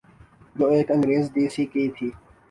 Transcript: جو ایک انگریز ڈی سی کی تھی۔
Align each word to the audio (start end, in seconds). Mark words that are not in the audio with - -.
جو 0.57 0.65
ایک 0.75 0.87
انگریز 0.91 1.25
ڈی 1.33 1.45
سی 1.53 1.63
کی 1.71 1.83
تھی۔ 1.95 2.09